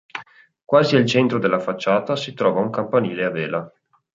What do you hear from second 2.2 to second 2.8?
trova un